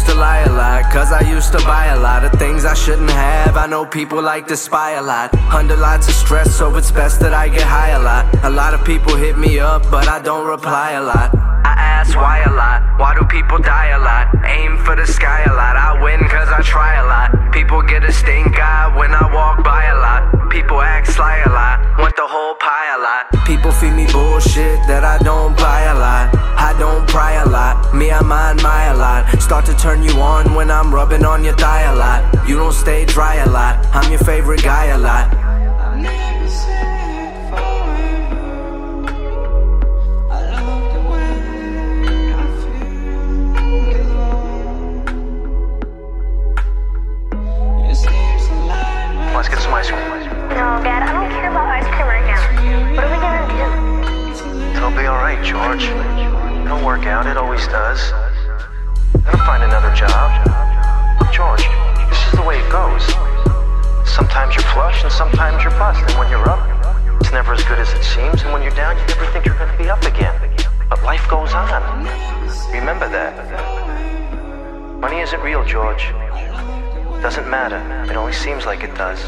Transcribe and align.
used 0.00 0.12
to 0.12 0.18
lie 0.18 0.40
a 0.44 0.52
lot, 0.52 0.90
cause 0.90 1.12
I 1.12 1.20
used 1.28 1.52
to 1.52 1.58
buy 1.58 1.88
a 1.88 2.00
lot 2.00 2.24
of 2.24 2.32
things 2.38 2.64
I 2.64 2.72
shouldn't 2.72 3.10
have. 3.10 3.58
I 3.58 3.66
know 3.66 3.84
people 3.84 4.22
like 4.22 4.46
to 4.46 4.56
spy 4.56 4.92
a 4.92 5.02
lot, 5.02 5.34
under 5.52 5.76
lots 5.76 6.08
of 6.08 6.14
stress, 6.14 6.56
so 6.56 6.74
it's 6.76 6.90
best 6.90 7.20
that 7.20 7.34
I 7.34 7.48
get 7.48 7.64
high 7.64 7.90
a 7.90 8.00
lot. 8.00 8.24
A 8.42 8.48
lot 8.48 8.72
of 8.72 8.82
people 8.82 9.14
hit 9.14 9.36
me 9.36 9.58
up, 9.58 9.82
but 9.90 10.08
I 10.08 10.22
don't 10.22 10.48
reply 10.48 10.92
a 10.92 11.02
lot. 11.02 11.34
I 11.64 11.74
ask 11.76 12.16
why 12.16 12.38
a 12.46 12.50
lot. 12.50 12.89
Bullshit 24.20 24.78
that 24.86 25.02
I 25.02 25.16
don't 25.18 25.56
buy 25.56 25.82
a 25.94 25.94
lot. 25.94 26.26
I 26.68 26.70
don't 26.78 27.08
pry 27.08 27.32
a 27.44 27.48
lot. 27.48 27.94
Me, 27.94 28.10
I 28.10 28.20
mind 28.20 28.62
my 28.62 28.84
a 28.92 28.96
lot. 28.96 29.20
Start 29.40 29.64
to 29.66 29.74
turn 29.74 30.02
you 30.02 30.14
on 30.20 30.54
when 30.54 30.70
I'm 30.70 30.92
rubbing 30.94 31.24
on 31.24 31.42
your 31.42 31.56
thigh 31.56 31.84
a 31.92 31.94
lot. 31.94 32.20
You 32.48 32.56
don't 32.56 32.74
stay 32.84 33.04
dry 33.06 33.36
a 33.36 33.48
lot. 33.48 33.74
I'm 33.96 34.10
your 34.10 34.20
favorite 34.20 34.62
guy 34.62 34.86
a 34.96 34.98
lot. 34.98 35.26
Let's 49.34 49.48
get 49.48 49.62
some 49.62 49.72
ice 49.72 49.88
cream. 49.88 50.19
Alright, 55.30 55.46
George. 55.46 55.84
It'll 56.66 56.84
work 56.84 57.06
out, 57.06 57.24
it 57.28 57.36
always 57.36 57.64
does. 57.68 58.10
I'll 59.26 59.46
find 59.46 59.62
another 59.62 59.94
job. 59.94 60.26
George, 61.32 61.62
this 62.10 62.18
is 62.26 62.32
the 62.32 62.42
way 62.42 62.58
it 62.58 62.68
goes. 62.68 63.06
Sometimes 64.10 64.56
you're 64.56 64.66
flush 64.74 65.04
and 65.04 65.12
sometimes 65.12 65.62
you're 65.62 65.70
bust, 65.78 66.02
and 66.02 66.18
when 66.18 66.28
you're 66.30 66.48
up, 66.48 66.58
it's 67.20 67.30
never 67.30 67.54
as 67.54 67.62
good 67.62 67.78
as 67.78 67.92
it 67.92 68.02
seems, 68.02 68.42
and 68.42 68.52
when 68.52 68.60
you're 68.60 68.74
down, 68.74 68.98
you 68.98 69.06
never 69.06 69.24
think 69.30 69.46
you're 69.46 69.56
gonna 69.56 69.78
be 69.78 69.88
up 69.88 70.02
again. 70.02 70.34
But 70.88 71.00
life 71.04 71.24
goes 71.30 71.54
on. 71.54 72.02
Remember 72.72 73.08
that. 73.08 73.38
Money 74.98 75.20
isn't 75.20 75.40
real, 75.42 75.64
George. 75.64 76.10
Doesn't 77.22 77.48
matter. 77.48 77.78
It 78.10 78.16
only 78.16 78.32
seems 78.32 78.66
like 78.66 78.82
it 78.82 78.96
does. 78.96 79.22